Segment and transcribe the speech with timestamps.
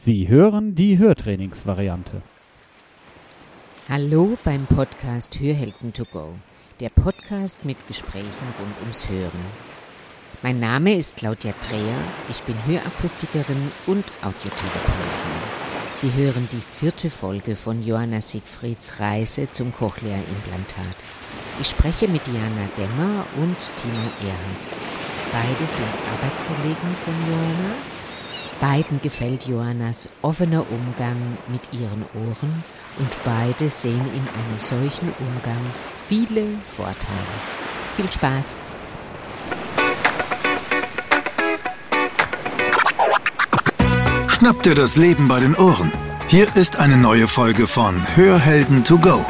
[0.00, 2.22] Sie hören die Hörtrainingsvariante.
[3.88, 6.34] Hallo beim Podcast Hörhelden to go,
[6.78, 9.40] der Podcast mit Gesprächen rund ums Hören.
[10.40, 11.98] Mein Name ist Claudia Dreher,
[12.30, 15.36] ich bin Hörakustikerin und Audiotherapeutin.
[15.94, 20.96] Sie hören die vierte Folge von Johanna Siegfrieds Reise zum Cochlea-Implantat.
[21.60, 24.68] Ich spreche mit Diana Demmer und Timo Erhardt.
[25.32, 27.97] Beide sind Arbeitskollegen von Johanna.
[28.60, 32.64] Beiden gefällt Johannas offener Umgang mit ihren Ohren
[32.98, 35.60] und beide sehen in einem solchen Umgang
[36.08, 37.34] viele Vorteile.
[37.96, 38.44] Viel Spaß!
[44.28, 45.92] Schnapp dir das Leben bei den Ohren.
[46.28, 49.24] Hier ist eine neue Folge von Hörhelden to go,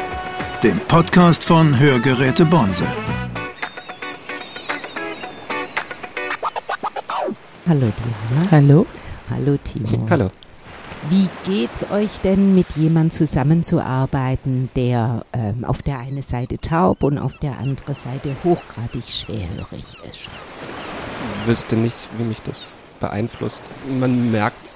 [0.63, 2.85] dem Podcast von Hörgeräte Bonse.
[7.67, 8.51] Hallo Diana.
[8.51, 8.85] Hallo.
[9.29, 9.87] Hallo Timo.
[10.09, 10.29] Hallo.
[11.09, 17.17] Wie geht's euch denn, mit jemandem zusammenzuarbeiten, der ähm, auf der einen Seite taub und
[17.17, 20.27] auf der anderen Seite hochgradig schwerhörig ist?
[21.41, 23.61] Ich wüsste nicht, wie mich das beeinflusst.
[23.87, 24.69] Man merkt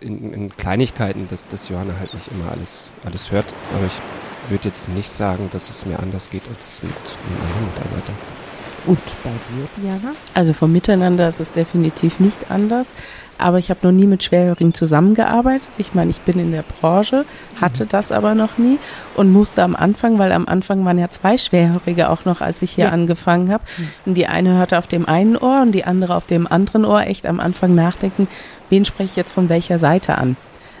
[0.00, 3.52] in, in Kleinigkeiten, dass, dass Johanna halt nicht immer alles, alles hört.
[3.74, 7.66] Aber ich würde jetzt nicht sagen, dass es mir anders geht als mit einem anderen
[7.66, 8.12] Mitarbeiter.
[8.86, 10.14] Und bei dir, Diana?
[10.34, 12.92] Also vom Miteinander ist es definitiv nicht anders.
[13.38, 15.70] Aber ich habe noch nie mit Schwerhörigen zusammengearbeitet.
[15.78, 17.24] Ich meine, ich bin in der Branche,
[17.60, 18.78] hatte das aber noch nie
[19.16, 22.72] und musste am Anfang, weil am Anfang waren ja zwei Schwerhörige auch noch, als ich
[22.72, 22.90] hier Ja.
[22.90, 23.64] angefangen habe.
[24.06, 27.02] Und die eine hörte auf dem einen Ohr und die andere auf dem anderen Ohr
[27.06, 28.28] echt am Anfang nachdenken,
[28.70, 30.36] wen spreche ich jetzt von welcher Seite an.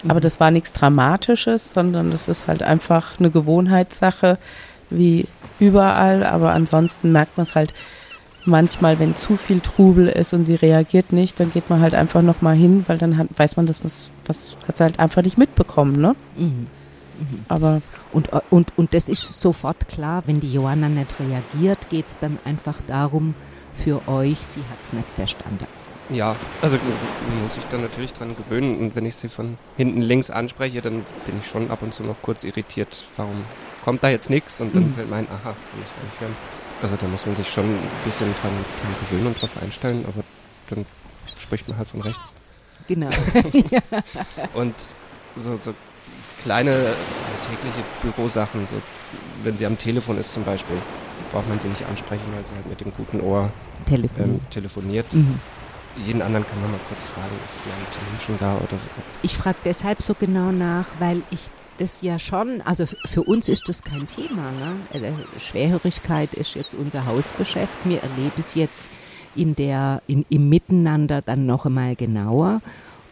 [0.06, 4.38] Aber das war nichts Dramatisches, sondern das ist halt einfach eine Gewohnheitssache,
[4.96, 5.26] wie
[5.58, 6.24] überall.
[6.24, 7.74] Aber ansonsten merkt man es halt
[8.44, 12.22] manchmal, wenn zu viel Trubel ist und sie reagiert nicht, dann geht man halt einfach
[12.22, 15.38] nochmal hin, weil dann hat, weiß man, dass was, was hat sie halt einfach nicht
[15.38, 16.14] mitbekommen, ne?
[16.36, 16.66] Mhm.
[17.48, 17.80] Aber
[18.12, 22.80] Und, und, und das ist sofort klar, wenn die Johanna nicht reagiert, geht's dann einfach
[22.86, 23.34] darum,
[23.72, 25.66] für euch, sie hat's nicht verstanden.
[26.10, 26.78] Ja, also
[27.42, 31.02] muss sich dann natürlich dran gewöhnen und wenn ich sie von hinten links anspreche, dann
[31.26, 33.36] bin ich schon ab und zu noch kurz irritiert, warum
[33.84, 34.94] kommt da jetzt nichts und dann Mhm.
[34.94, 36.36] fällt mein, aha, kann ich gar nicht hören.
[36.82, 40.22] Also da muss man sich schon ein bisschen dran, dran gewöhnen und drauf einstellen, aber
[40.70, 40.84] dann
[41.38, 42.30] spricht man halt von rechts.
[42.88, 43.08] Genau.
[44.54, 44.74] Und
[45.36, 45.74] so, so
[46.42, 48.76] kleine alltägliche Bürosachen, so
[49.42, 50.76] wenn sie am Telefon ist zum Beispiel,
[51.32, 53.50] braucht man sie nicht ansprechen, weil sie halt mit dem guten Ohr
[53.86, 54.24] Telefon.
[54.24, 55.12] ähm, telefoniert.
[55.14, 55.40] Mhm.
[56.04, 58.88] Jeden anderen kann man mal kurz fragen, ist mein Termin schon da oder so.
[59.22, 63.68] Ich frage deshalb so genau nach, weil ich das ja schon, also für uns ist
[63.68, 64.50] das kein Thema.
[64.52, 64.76] Ne?
[64.92, 67.78] Äh, Schwerhörigkeit ist jetzt unser Hausgeschäft.
[67.84, 68.88] Wir erleben es jetzt
[69.34, 72.60] in der, in, im Miteinander dann noch einmal genauer.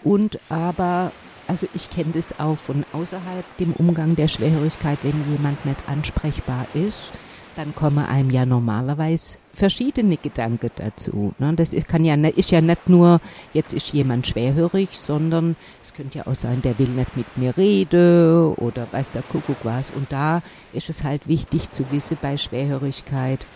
[0.05, 1.13] Und aber,
[1.47, 6.67] also ich kenne das auch von außerhalb dem Umgang der Schwerhörigkeit, wenn jemand nicht ansprechbar
[6.75, 7.13] ist,
[7.57, 11.35] dann kommen einem ja normalerweise verschiedene Gedanken dazu.
[11.39, 11.55] Ne?
[11.55, 13.21] Das kann ja, ne- ist ja nicht nur,
[13.53, 17.57] jetzt ist jemand schwerhörig, sondern es könnte ja auch sein, der will nicht mit mir
[17.57, 19.91] reden oder weiß der Kuckuck was.
[19.91, 20.43] Und da
[20.73, 23.47] ist es halt wichtig zu wissen bei Schwerhörigkeit,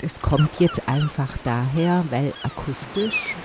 [0.00, 3.36] das kommt jetzt einfach daher, weil akustisch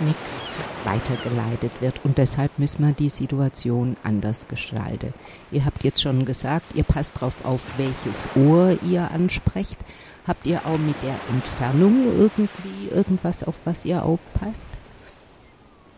[0.00, 5.14] nichts weitergeleitet wird und deshalb müssen wir die Situation anders gestalten.
[5.50, 9.78] Ihr habt jetzt schon gesagt, ihr passt darauf auf, welches Ohr ihr ansprecht.
[10.26, 14.68] Habt ihr auch mit der Entfernung irgendwie irgendwas, auf was ihr aufpasst?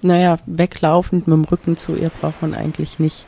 [0.03, 3.27] naja, weglaufend mit dem Rücken zu ihr braucht man eigentlich nicht,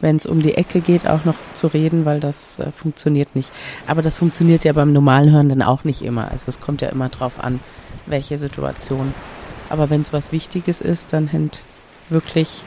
[0.00, 3.50] wenn es um die Ecke geht, auch noch zu reden, weil das äh, funktioniert nicht.
[3.86, 6.30] Aber das funktioniert ja beim normalen Hören dann auch nicht immer.
[6.30, 7.60] Also es kommt ja immer drauf an,
[8.06, 9.14] welche Situation.
[9.74, 11.64] Aber wenn es was Wichtiges ist, dann halt
[12.08, 12.62] wirklich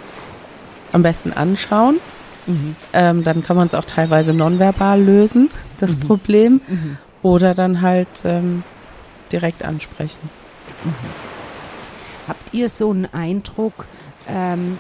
[0.92, 2.02] am besten anschauen.
[2.92, 6.00] Ähm, dann kann man es auch teilweise nonverbal lösen, das Mhm.
[6.02, 6.62] Problem.
[6.68, 6.98] Mhm.
[7.24, 8.64] Oder dann halt ähm,
[9.32, 10.30] direkt ansprechen.
[12.28, 13.86] Habt ihr so einen Eindruck,
[14.28, 14.80] ähm,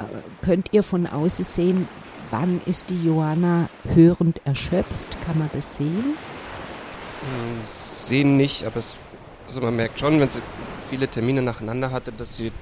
[0.00, 0.04] äh,
[0.44, 1.88] könnt ihr von außen sehen,
[2.32, 5.06] wann ist die Johanna hörend erschöpft?
[5.24, 6.16] Kann man das sehen?
[7.22, 8.98] Ähm, Sehen nicht, aber es,
[9.46, 10.40] also man merkt schon, wenn sie
[10.88, 12.52] viele Termine nacheinander hatte, dass sie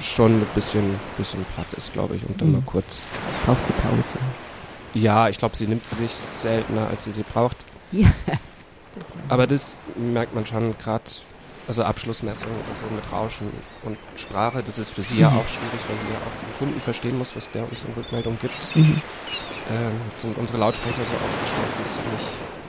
[0.00, 2.54] schon ein bisschen, bisschen platt ist, glaube ich, und dann Mhm.
[2.54, 3.06] mal kurz.
[3.46, 4.18] Braucht sie Pause?
[4.94, 7.56] Ja, ich glaube, sie nimmt sie sich seltener, als sie sie braucht.
[7.92, 8.08] Ja.
[8.98, 9.20] Das ja.
[9.28, 11.04] Aber das merkt man schon gerade,
[11.68, 13.48] also Abschlussmessung oder so mit Rauschen
[13.84, 16.80] und Sprache, das ist für sie ja auch schwierig, weil sie ja auch den Kunden
[16.80, 18.56] verstehen muss, was der uns in Rückmeldung gibt.
[18.74, 19.00] Mhm.
[19.70, 22.26] Ähm, jetzt sind unsere Lautsprecher so aufgestellt, dass sie nicht,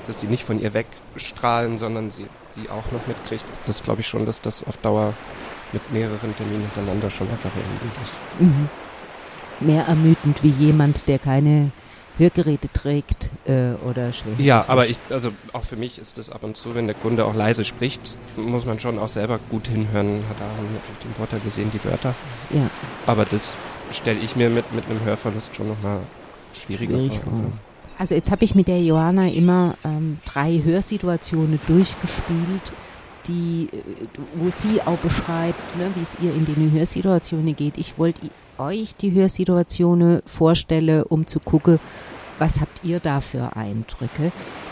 [0.07, 2.27] dass sie nicht von ihr wegstrahlen, sondern sie
[2.61, 3.45] die auch noch mitkriegt.
[3.65, 5.13] Das glaube ich schon, dass das auf Dauer
[5.71, 8.13] mit mehreren Terminen hintereinander schon einfach ermüdend ist.
[8.39, 8.69] Mhm.
[9.59, 11.71] Mehr ermüdend wie jemand, der keine
[12.17, 14.33] Hörgeräte trägt äh, oder schwer.
[14.37, 17.25] Ja, aber ich, also auch für mich ist das ab und zu, wenn der Kunde
[17.25, 20.23] auch leise spricht, muss man schon auch selber gut hinhören.
[20.29, 22.13] Hat auch natürlich den Vorteil, wir sehen die Wörter.
[22.49, 22.69] Ja.
[23.05, 23.51] Aber das
[23.91, 25.99] stelle ich mir mit, mit einem Hörverlust schon nochmal
[26.53, 27.33] schwieriger Schwierig vor.
[27.33, 27.51] vor.
[27.99, 32.71] Also jetzt habe ich mit der Johanna immer ähm, drei Hörsituationen durchgespielt,
[33.27, 37.77] die, äh, wo sie auch beschreibt, ne, wie es ihr in den Hörsituationen geht.
[37.77, 41.77] Ich wollte euch die Hörsituationen vorstellen, um zu gucken,
[42.39, 44.31] was habt ihr da für Eindrücke.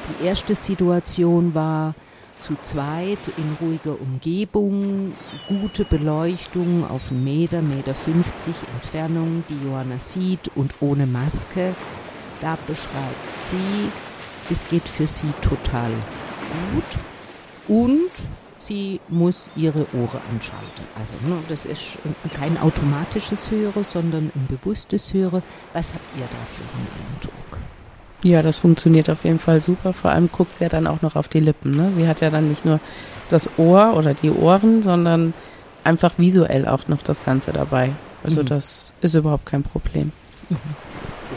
[0.10, 1.96] Die erste Situation war
[2.40, 5.12] zu zweit in ruhiger Umgebung,
[5.50, 11.76] gute Beleuchtung auf einen Meter, Meter 50 Entfernung, die Johanna sieht und ohne Maske.
[12.42, 13.92] Da beschreibt sie,
[14.50, 15.90] das geht für sie total
[16.74, 17.00] gut
[17.68, 18.12] und
[18.60, 20.86] sie muss ihre Ohren anschalten.
[21.00, 21.98] Also ne, das ist
[22.36, 25.44] kein automatisches Hören, sondern ein bewusstes Hören.
[25.74, 27.60] Was habt ihr da für einen Eindruck?
[28.24, 29.94] Ja, das funktioniert auf jeden Fall super.
[29.94, 31.72] Vor allem guckt sie ja dann auch noch auf die Lippen.
[31.72, 31.92] Ne?
[31.92, 32.80] Sie hat ja dann nicht nur
[33.30, 35.34] das Ohr oder die Ohren, sondern
[35.84, 37.92] einfach visuell auch noch das Ganze dabei.
[38.24, 38.46] Also Mhm.
[38.48, 40.12] das ist überhaupt kein Problem.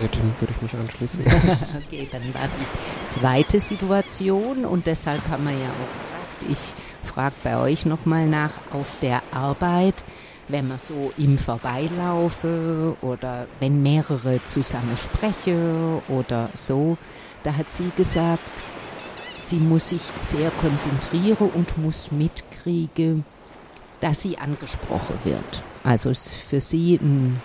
[0.01, 1.21] Ja, dem würde ich mich anschließen.
[1.87, 7.35] okay, dann war die zweite Situation und deshalb haben wir ja auch gesagt, ich frage
[7.43, 10.05] bei euch nochmal nach auf der Arbeit,
[10.49, 16.97] wenn man so im Vorbeilaufe oder wenn mehrere zusammen sprechen oder so,
[17.43, 18.63] da hat sie gesagt,
[19.39, 23.25] sie muss sich sehr konzentrieren und muss mitkriegen,
[24.01, 25.63] dass sie angesprochen wird.
[25.85, 27.41] Also ist für sie ein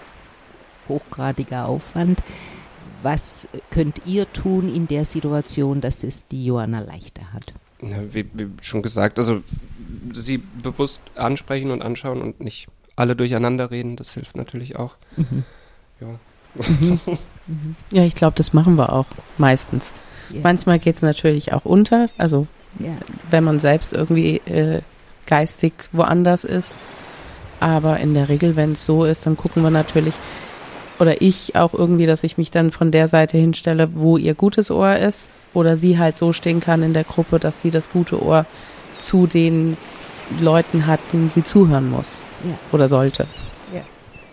[0.89, 2.21] hochgradiger Aufwand.
[3.03, 7.53] Was könnt ihr tun in der Situation, dass es die Johanna leichter hat?
[7.81, 9.41] Ja, wie, wie schon gesagt, also
[10.11, 14.95] sie bewusst ansprechen und anschauen und nicht alle durcheinander reden, das hilft natürlich auch.
[15.99, 16.19] Ja.
[17.91, 19.05] Ja, ich glaube, das machen wir auch
[19.37, 19.91] meistens.
[20.33, 20.39] Ja.
[20.41, 22.47] Manchmal geht es natürlich auch unter, also
[22.79, 22.89] Ja.
[23.29, 24.81] wenn man selbst irgendwie äh,
[25.27, 26.79] geistig woanders ist.
[27.59, 30.15] Aber in der Regel, wenn es so ist, dann gucken wir natürlich,
[30.99, 34.71] oder ich auch irgendwie, dass ich mich dann von der Seite hinstelle, wo ihr gutes
[34.71, 38.21] Ohr ist, oder sie halt so stehen kann in der Gruppe, dass sie das gute
[38.21, 38.45] Ohr
[38.97, 39.77] zu den
[40.39, 42.57] Leuten hat, denen sie zuhören muss Ja.
[42.71, 43.27] oder sollte.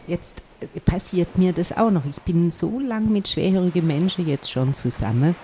[0.06, 2.04] Jetzt äh, passiert mir das auch noch.
[2.04, 5.36] Ich bin so lang mit schwerhörigen Menschen jetzt schon zusammen,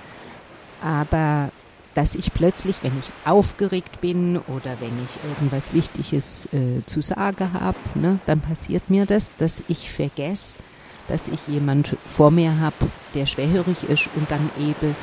[0.80, 1.50] aber
[1.94, 7.52] dass ich plötzlich, wenn ich aufgeregt bin oder wenn ich irgendwas Wichtiges äh, zu sagen
[7.52, 10.58] habe, ne, dann passiert mir das, dass ich vergesse,
[11.08, 12.76] dass ich jemand vor mir habe,
[13.14, 14.94] der schwerhörig ist und dann eben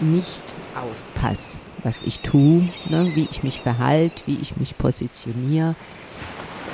[0.00, 0.42] nicht
[0.74, 5.74] aufpasse, was ich tue, ne, wie ich mich verhalte, wie ich mich positioniere.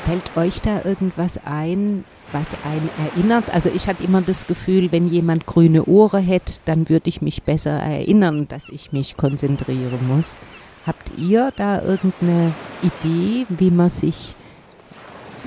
[0.05, 3.51] Fällt euch da irgendwas ein, was einen erinnert?
[3.53, 7.43] Also ich hatte immer das Gefühl, wenn jemand grüne Ohren hätte, dann würde ich mich
[7.43, 10.39] besser erinnern, dass ich mich konzentrieren muss.
[10.87, 14.35] Habt ihr da irgendeine Idee, wie man sich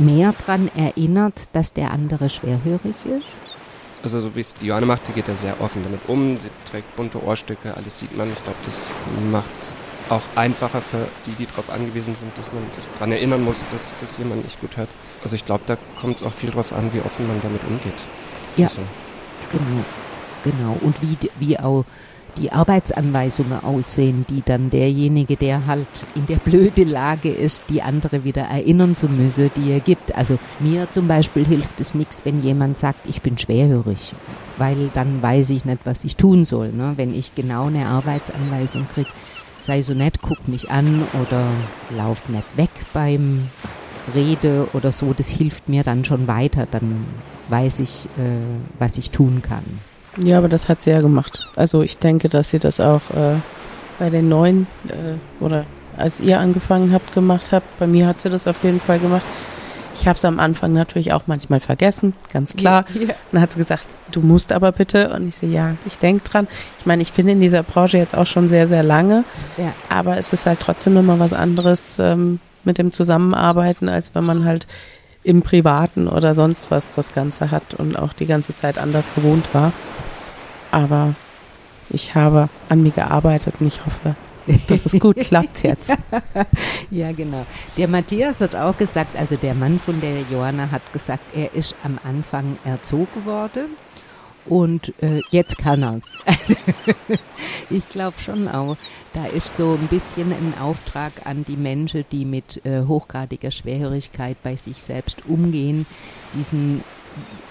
[0.01, 3.27] mehr daran erinnert, dass der andere schwerhörig ist?
[4.03, 6.49] Also so wie es die Johanna macht, die geht ja sehr offen damit um, sie
[6.69, 8.31] trägt bunte Ohrstücke, alles sieht man.
[8.31, 8.89] Ich glaube, das
[9.31, 9.75] macht es
[10.09, 13.93] auch einfacher für die, die darauf angewiesen sind, dass man sich daran erinnern muss, dass,
[13.99, 14.89] dass jemand nicht gut hört.
[15.23, 17.93] Also ich glaube, da kommt es auch viel drauf an, wie offen man damit umgeht.
[18.57, 18.67] Ja.
[18.67, 18.81] Also,
[19.51, 19.83] Genau,
[20.43, 20.77] genau.
[20.81, 21.85] Und wie, wie auch
[22.37, 28.23] die Arbeitsanweisungen aussehen, die dann derjenige, der halt in der blöde Lage ist, die andere
[28.23, 30.15] wieder erinnern zu müssen, die er gibt.
[30.15, 34.13] Also mir zum Beispiel hilft es nichts, wenn jemand sagt, ich bin schwerhörig,
[34.57, 36.71] weil dann weiß ich nicht, was ich tun soll.
[36.71, 36.93] Ne?
[36.95, 39.09] Wenn ich genau eine Arbeitsanweisung kriege,
[39.59, 41.45] sei so nett, guck mich an oder
[41.95, 43.49] lauf nicht weg beim
[44.15, 46.67] Rede oder so, das hilft mir dann schon weiter.
[46.69, 47.05] Dann
[47.49, 49.63] weiß ich, äh, was ich tun kann.
[50.17, 51.39] Ja, aber das hat sie ja gemacht.
[51.55, 53.35] Also ich denke, dass sie das auch äh,
[53.99, 55.65] bei den neuen äh, oder
[55.97, 57.79] als ihr angefangen habt gemacht habt.
[57.79, 59.25] Bei mir hat sie das auf jeden Fall gemacht.
[59.93, 62.85] Ich habe es am Anfang natürlich auch manchmal vergessen, ganz klar.
[62.93, 63.13] Ja.
[63.31, 65.09] Dann hat sie gesagt, du musst aber bitte.
[65.13, 66.47] Und ich so, ja, ich denke dran.
[66.79, 69.23] Ich meine, ich bin in dieser Branche jetzt auch schon sehr, sehr lange.
[69.57, 69.73] Ja.
[69.89, 74.45] Aber es ist halt trotzdem nochmal was anderes ähm, mit dem Zusammenarbeiten, als wenn man
[74.45, 74.65] halt
[75.23, 79.53] im Privaten oder sonst was das Ganze hat und auch die ganze Zeit anders gewohnt
[79.53, 79.71] war.
[80.71, 81.15] Aber
[81.89, 84.15] ich habe an mir gearbeitet und ich hoffe,
[84.67, 85.95] dass es gut klappt jetzt.
[86.89, 87.45] Ja, genau.
[87.77, 91.73] Der Matthias hat auch gesagt, also der Mann von der Johanna hat gesagt, er ist
[91.83, 93.77] am Anfang erzogen worden
[94.45, 96.17] Und äh, jetzt kann er's.
[97.69, 98.75] ich glaube schon auch.
[99.13, 104.37] Da ist so ein bisschen ein Auftrag an die Menschen, die mit äh, hochgradiger Schwerhörigkeit
[104.41, 105.85] bei sich selbst umgehen,
[106.33, 106.83] diesen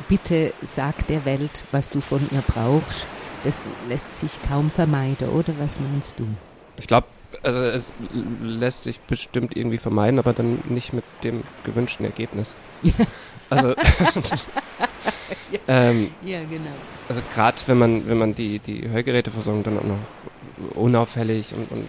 [0.08, 3.06] Bitte sag der Welt, was du von ihr brauchst.
[3.44, 6.26] Das lässt sich kaum vermeiden, oder was meinst du?
[6.76, 7.06] Ich glaube,
[7.42, 7.92] also es
[8.42, 12.54] lässt sich bestimmt irgendwie vermeiden, aber dann nicht mit dem gewünschten Ergebnis.
[13.52, 13.74] Also,
[15.68, 16.70] ähm, Ja, genau.
[17.08, 21.88] also gerade wenn man wenn man die die Hörgeräteversorgung dann auch noch unauffällig und, und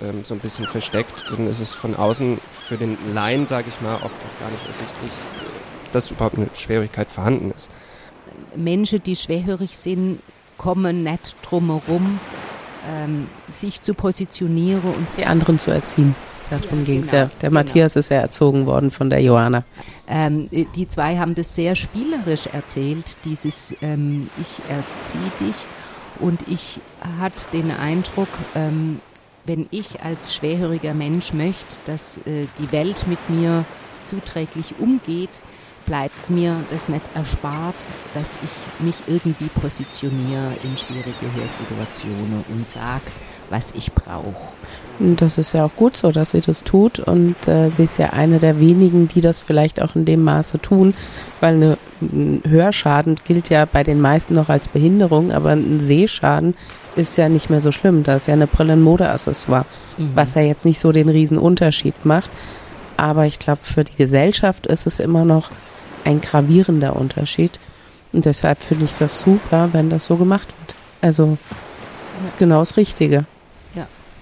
[0.00, 3.80] ähm, so ein bisschen versteckt, dann ist es von außen für den Laien, sage ich
[3.80, 5.12] mal, oft auch gar nicht ersichtlich,
[5.92, 7.70] dass überhaupt eine Schwierigkeit vorhanden ist.
[8.56, 10.20] Menschen, die schwerhörig sind,
[10.56, 12.20] kommen nicht drum herum,
[12.88, 16.14] ähm, sich zu positionieren und Die anderen zu erziehen.
[16.50, 17.30] Darum Ja, ging's genau, ja.
[17.40, 17.60] Der genau.
[17.60, 19.64] Matthias ist ja erzogen worden von der Johanna.
[20.06, 25.66] Ähm, die zwei haben das sehr spielerisch erzählt, dieses ähm, Ich erzieh dich.
[26.20, 26.80] Und ich
[27.18, 29.00] hatte den Eindruck, ähm,
[29.46, 33.64] wenn ich als schwerhöriger Mensch möchte, dass äh, die Welt mit mir
[34.04, 35.42] zuträglich umgeht,
[35.86, 37.74] bleibt mir das nicht erspart,
[38.14, 43.04] dass ich mich irgendwie positioniere in schwierige Hörsituationen und sage,
[43.50, 44.34] was ich brauche.
[44.98, 47.00] Das ist ja auch gut so, dass sie das tut.
[47.00, 50.60] Und äh, sie ist ja eine der wenigen, die das vielleicht auch in dem Maße
[50.60, 50.94] tun,
[51.40, 56.54] weil eine, ein Hörschaden gilt ja bei den meisten noch als Behinderung, aber ein Sehschaden
[56.96, 58.04] ist ja nicht mehr so schlimm.
[58.04, 59.66] Da ist ja eine Brille ein Modeaccessoire,
[60.14, 62.30] was ja jetzt nicht so den riesen Unterschied macht.
[62.96, 65.50] Aber ich glaube, für die Gesellschaft ist es immer noch
[66.04, 67.58] ein gravierender Unterschied.
[68.12, 70.76] Und deshalb finde ich das super, wenn das so gemacht wird.
[71.00, 71.36] Also
[72.24, 73.26] ist genau das Richtige.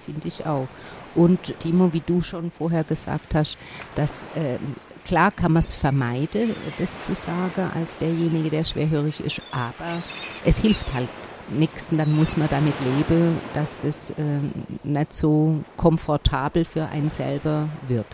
[0.05, 0.67] Finde ich auch.
[1.15, 3.57] Und Timo, wie du schon vorher gesagt hast,
[3.95, 9.41] dass ähm, klar kann man es vermeiden, das zu sagen als derjenige, der schwerhörig ist,
[9.51, 10.01] aber
[10.45, 11.09] es hilft halt
[11.49, 14.51] nichts und dann muss man damit leben, dass das ähm,
[14.83, 18.07] nicht so komfortabel für einen selber wird.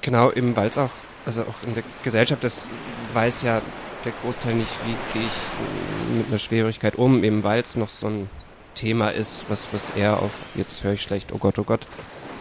[0.00, 0.90] Genau, eben weil es auch,
[1.24, 2.70] also auch in der Gesellschaft, das
[3.12, 3.62] weiß ja
[4.04, 8.06] der Großteil nicht, wie gehe ich mit einer Schwierigkeit um, eben weil es noch so
[8.06, 8.28] ein
[8.74, 11.86] Thema ist, was, was eher auf, jetzt höre ich schlecht, oh Gott, oh Gott.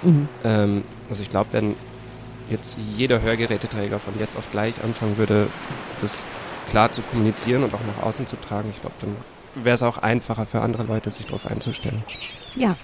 [0.02, 0.28] Mhm.
[0.44, 1.76] Ähm, also ich glaube, wenn
[2.50, 5.48] jetzt jeder Hörgeräteträger von jetzt auf gleich anfangen würde,
[6.00, 6.26] das
[6.70, 9.16] klar zu kommunizieren und auch nach außen zu tragen, ich glaube, dann
[9.64, 12.04] wäre es auch einfacher für andere Leute, sich darauf einzustellen.
[12.56, 12.76] Ja,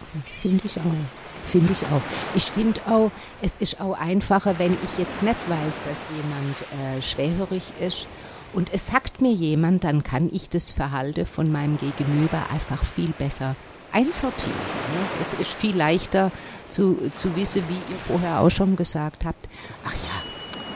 [0.41, 1.46] finde ich auch.
[1.46, 2.01] Finde ich auch.
[2.36, 7.01] Ich finde auch, es ist auch einfacher, wenn ich jetzt nicht weiß, dass jemand äh,
[7.01, 8.08] schwerhörig ist
[8.53, 13.10] und es sagt mir jemand, dann kann ich das Verhalten von meinem Gegenüber einfach viel
[13.10, 13.56] besser
[13.91, 14.53] einsortieren.
[14.53, 15.22] Ne?
[15.22, 16.32] Es ist viel leichter
[16.68, 19.48] zu, zu wissen, wie ihr vorher auch schon gesagt habt,
[19.84, 20.29] ach ja,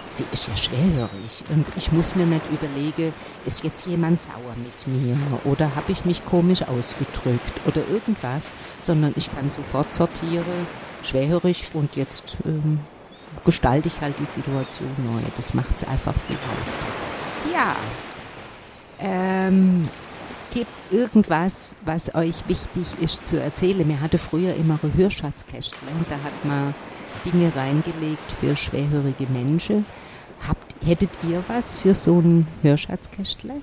[0.10, 3.14] sie ist ja schwerhörig und ich muss mir nicht überlegen,
[3.46, 9.14] ist jetzt jemand sauer mit mir oder habe ich mich komisch ausgedrückt oder irgendwas, sondern
[9.16, 10.68] ich kann sofort sortieren,
[11.04, 12.80] schwerhörig und jetzt ähm,
[13.44, 15.22] gestalte ich halt die Situation neu.
[15.36, 17.13] Das macht es einfach viel leichter.
[17.52, 17.76] Ja,
[19.00, 19.90] ähm,
[20.54, 23.86] gibt irgendwas, was euch wichtig ist zu erzählen?
[23.88, 26.74] Mir hatte früher immer ein Hörschatzkästchen, da hat man
[27.26, 29.86] Dinge reingelegt für schwerhörige Menschen.
[30.48, 33.62] Habt, hättet ihr was für so ein Hörschatzkästchen?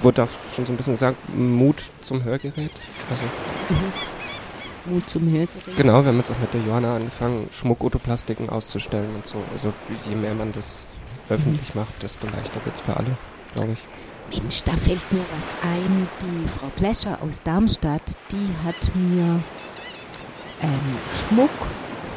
[0.00, 2.72] Wurde auch schon so ein bisschen gesagt, Mut zum Hörgerät.
[3.10, 3.22] Also
[4.86, 5.76] Mut zum Hörgerät?
[5.76, 9.38] Genau, wir haben jetzt auch mit der Johanna angefangen, Schmuckotoplastiken auszustellen und so.
[9.52, 9.72] Also
[10.08, 10.84] je mehr man das
[11.28, 13.16] öffentlich macht, desto leichter wird es für alle,
[13.54, 14.38] glaube ich.
[14.38, 16.08] Mensch, da fällt mir was ein.
[16.22, 19.40] Die Frau Plescher aus Darmstadt, die hat mir
[20.62, 21.50] ähm, Schmuck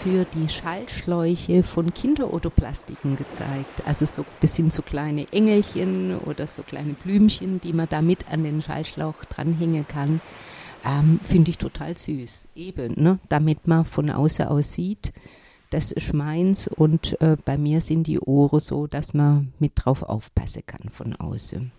[0.04, 3.84] für die Schallschläuche von Kinderotoplastiken gezeigt.
[3.86, 8.32] Also so, das sind so kleine Engelchen oder so kleine Blümchen, die man da mit
[8.32, 10.22] an den Schallschlauch dranhängen kann.
[10.86, 12.48] Ähm, Finde ich total süß.
[12.56, 13.20] Eben, ne?
[13.28, 15.12] damit man von außen aus sieht,
[15.70, 20.04] das ist meins und äh, bei mir sind die Ohren so, dass man mit drauf
[20.04, 21.72] aufpassen kann von außen.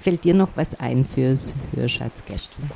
[0.00, 2.70] Fällt dir noch was ein fürs Hörschatzkästchen?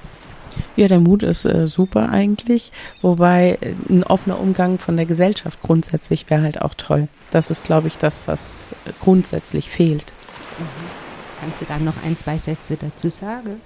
[0.76, 2.72] Ja, der Mut ist äh, super eigentlich,
[3.02, 7.08] wobei äh, ein offener Umgang von der Gesellschaft grundsätzlich wäre halt auch toll.
[7.30, 10.12] Das ist, glaube ich, das, was äh, grundsätzlich fehlt.
[11.40, 13.60] Kannst du da noch ein, zwei Sätze dazu sagen?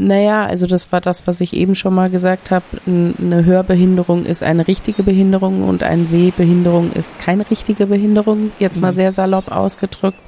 [0.00, 2.64] Naja, also das war das, was ich eben schon mal gesagt habe.
[2.86, 8.92] Eine Hörbehinderung ist eine richtige Behinderung und eine Sehbehinderung ist keine richtige Behinderung, jetzt mal
[8.92, 8.94] Mhm.
[8.94, 10.20] sehr salopp ausgedrückt,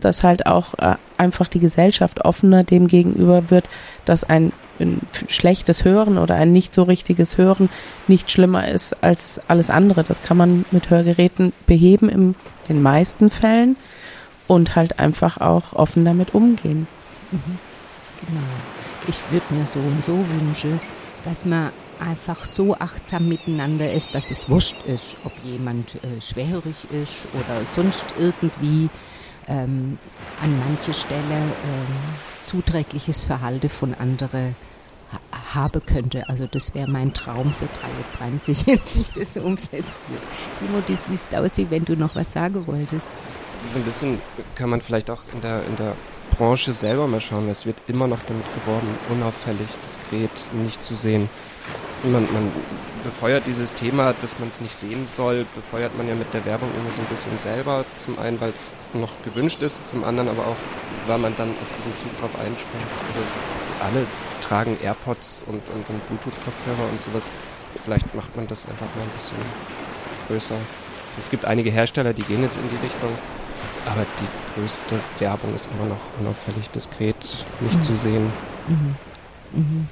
[0.00, 3.68] dass halt auch äh, einfach die Gesellschaft offener dem gegenüber wird,
[4.04, 7.68] dass ein, ein schlechtes Hören oder ein nicht so richtiges Hören
[8.06, 10.04] nicht schlimmer ist als alles andere.
[10.04, 12.34] Das kann man mit Hörgeräten beheben in
[12.68, 13.74] den meisten Fällen
[14.46, 16.86] und halt einfach auch offen damit umgehen.
[17.32, 18.40] Genau.
[19.08, 20.80] Ich würde mir so und so wünschen,
[21.24, 26.76] dass man einfach so achtsam miteinander ist, dass es wurscht ist, ob jemand äh, schwerhörig
[26.90, 28.90] ist oder sonst irgendwie
[29.48, 29.98] ähm,
[30.42, 31.86] an mancher Stelle ähm,
[32.42, 34.56] zuträgliches Verhalten von anderen
[35.12, 35.20] ha
[35.54, 36.28] haben könnte.
[36.28, 37.68] Also das wäre mein Traum für
[38.10, 40.22] 23, wenn sich das umsetzt wird.
[40.58, 43.10] Timo, du siehst aus, wie wenn du noch was sagen wolltest.
[43.62, 44.20] Das ist ein bisschen,
[44.54, 45.94] kann man vielleicht auch in der, in der
[46.36, 47.48] Branche selber mal schauen.
[47.48, 51.28] Es wird immer noch damit geworben, unauffällig, diskret, nicht zu sehen.
[52.02, 52.52] Man, man
[53.02, 56.68] befeuert dieses Thema, dass man es nicht sehen soll, befeuert man ja mit der Werbung
[56.78, 57.84] immer so ein bisschen selber.
[57.96, 60.56] Zum einen, weil es noch gewünscht ist, zum anderen aber auch,
[61.06, 62.84] weil man dann auf diesen Zug drauf einspringt.
[63.06, 63.32] Also es,
[63.82, 64.06] alle
[64.40, 67.30] tragen AirPods und, und, und Bluetooth-Kopfhörer und sowas.
[67.74, 69.38] Vielleicht macht man das einfach mal ein bisschen
[70.28, 70.56] größer.
[71.18, 73.10] Es gibt einige Hersteller, die gehen jetzt in die Richtung,
[73.86, 77.16] aber die größte Werbung ist immer noch unauffällig, diskret,
[77.60, 77.82] nicht mhm.
[77.82, 78.32] zu sehen.
[78.68, 78.94] Mhm.
[79.52, 79.88] Mhm.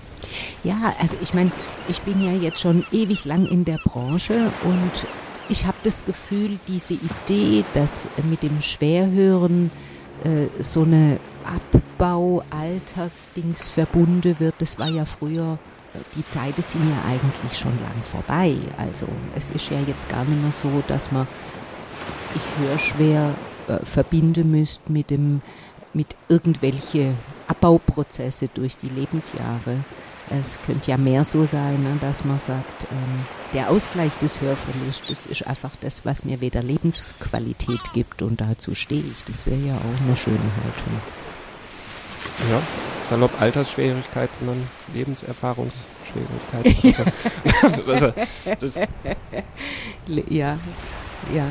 [0.63, 1.51] Ja, also ich meine,
[1.89, 5.07] ich bin ja jetzt schon ewig lang in der Branche und
[5.49, 9.71] ich habe das Gefühl, diese Idee, dass mit dem Schwerhören
[10.25, 15.59] äh, so eine Abbau-Altersdings verbunden wird, das war ja früher,
[15.93, 18.57] äh, die Zeiten sind ja eigentlich schon lang vorbei.
[18.79, 21.27] Also es ist ja jetzt gar nicht mehr so, dass man,
[22.35, 23.35] ich höre schwer,
[23.69, 25.43] äh, verbinden müsst mit dem,
[25.93, 27.15] mit irgendwelche
[27.49, 29.85] Abbauprozesse durch die Lebensjahre.
[30.31, 35.27] Es könnte ja mehr so sein, ne, dass man sagt, ähm, der Ausgleich des Hörverlustes
[35.27, 39.23] ist einfach das, was mir wieder Lebensqualität gibt und dazu stehe ich.
[39.25, 41.01] Das wäre ja auch eine schöne Haltung.
[42.51, 42.61] Ja,
[43.09, 46.75] salopp Altersschwierigkeit, sondern Lebenserfahrungsschwierigkeit.
[47.87, 48.13] also,
[48.59, 48.81] das
[50.07, 50.59] ja,
[51.35, 51.47] ja.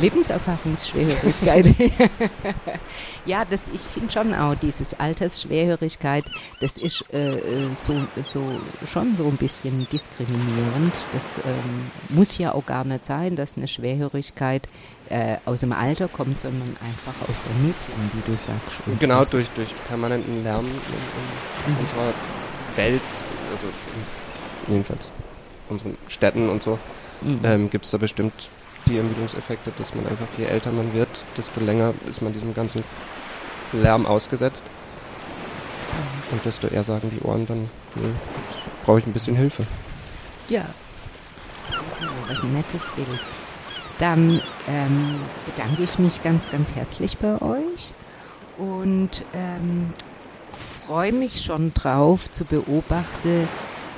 [0.00, 1.66] Lebenserfahrungsschwerhörigkeit.
[3.26, 6.24] ja, das, ich finde schon auch dieses Altersschwerhörigkeit,
[6.60, 8.42] das ist äh, äh, so, so
[8.90, 10.94] schon so ein bisschen diskriminierend.
[11.12, 14.68] Das ähm, muss ja auch gar nicht sein, dass eine Schwerhörigkeit
[15.08, 18.80] äh, aus dem Alter kommt, sondern einfach aus der Nutzung, wie du sagst.
[18.98, 21.80] Genau, durch, durch permanenten Lärm in, in mhm.
[21.80, 22.12] unserer
[22.76, 23.66] Welt, also
[24.68, 25.12] jedenfalls
[25.68, 26.78] unseren Städten und so,
[27.22, 27.40] mhm.
[27.44, 28.50] ähm, gibt es da bestimmt
[28.90, 32.84] die Ermüdungseffekte, dass man einfach, je älter man wird, desto länger ist man diesem ganzen
[33.72, 34.64] Lärm ausgesetzt.
[36.30, 38.10] Und desto eher sagen die Ohren dann, nee,
[38.84, 39.66] brauche ich ein bisschen Hilfe.
[40.48, 40.66] Ja.
[42.28, 43.08] Was ein nettes Bild.
[43.98, 47.92] Dann ähm, bedanke ich mich ganz, ganz herzlich bei euch
[48.56, 49.92] und ähm,
[50.86, 53.48] freue mich schon drauf zu beobachten,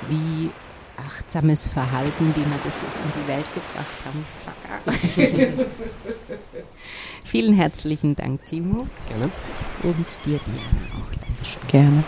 [0.09, 0.51] wie
[0.97, 4.25] achtsames Verhalten, wie wir das jetzt in die Welt gebracht haben.
[7.23, 8.87] Vielen herzlichen Dank, Timo.
[9.07, 9.29] Gerne.
[9.83, 11.11] Und dir, Diana, auch.
[11.19, 11.61] Dankeschön.
[11.67, 12.03] Gerne.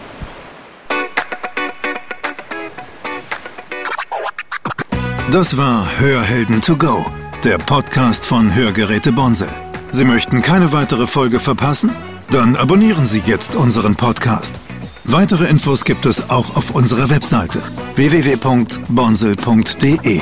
[5.32, 7.06] Das war Hörhelden to go,
[7.44, 9.50] der Podcast von Hörgeräte Bonsel.
[9.92, 11.96] Sie möchten keine weitere Folge verpassen?
[12.30, 14.60] Dann abonnieren Sie jetzt unseren Podcast.
[15.08, 17.64] Weitere Infos gibt es auch auf unserer Webseite
[17.96, 20.22] www.bonsel.de.